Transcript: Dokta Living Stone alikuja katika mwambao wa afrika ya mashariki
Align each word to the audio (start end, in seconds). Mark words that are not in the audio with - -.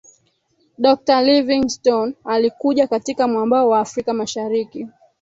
Dokta 0.77 1.21
Living 1.21 1.69
Stone 1.69 2.13
alikuja 2.25 2.87
katika 2.87 3.27
mwambao 3.27 3.69
wa 3.69 3.79
afrika 3.79 4.11
ya 4.11 4.17
mashariki 4.17 4.87